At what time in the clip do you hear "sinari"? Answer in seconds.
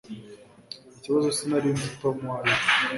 1.37-1.69